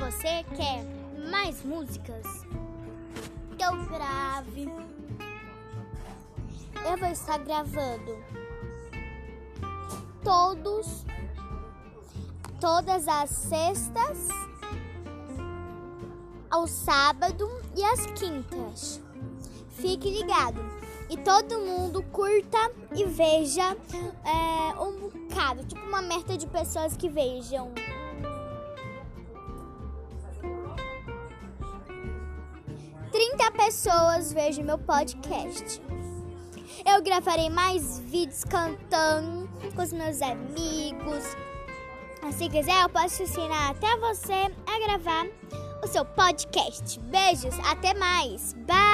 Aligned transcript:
você 0.00 0.42
quer 0.56 0.82
mais 1.30 1.62
músicas 1.62 2.26
que 3.56 3.62
eu 3.62 3.76
grave, 3.84 4.72
eu 6.88 6.96
vou 6.96 7.08
estar 7.08 7.36
gravando 7.40 8.16
todos, 10.24 11.04
todas 12.58 13.06
as 13.06 13.28
sextas, 13.28 14.28
ao 16.50 16.66
sábado 16.66 17.46
e 17.76 17.84
às 17.84 18.06
quintas. 18.06 19.02
Fique 19.68 20.10
ligado 20.10 20.60
e 21.10 21.18
todo 21.18 21.60
mundo 21.60 22.02
curta 22.04 22.72
e 22.96 23.04
veja 23.04 23.76
é, 24.24 24.80
um 24.80 24.98
bocado, 24.98 25.62
tipo 25.64 25.84
uma 25.86 26.00
meta 26.00 26.38
de 26.38 26.46
pessoas 26.46 26.96
que 26.96 27.08
vejam. 27.08 27.70
Trinta 33.40 33.52
pessoas 33.52 34.34
vejam 34.34 34.62
meu 34.62 34.76
podcast. 34.76 35.80
Eu 36.84 37.02
gravarei 37.02 37.48
mais 37.48 37.98
vídeos 37.98 38.44
cantando 38.44 39.48
com 39.74 39.80
os 39.80 39.94
meus 39.94 40.20
amigos. 40.20 41.24
Se 42.32 42.50
quiser, 42.50 42.82
eu 42.82 42.90
posso 42.90 43.22
ensinar 43.22 43.70
até 43.70 43.96
você 43.96 44.52
a 44.66 44.86
gravar 44.86 45.26
o 45.82 45.86
seu 45.86 46.04
podcast. 46.04 47.00
Beijos, 47.00 47.58
até 47.66 47.94
mais. 47.94 48.52
Bye! 48.66 48.89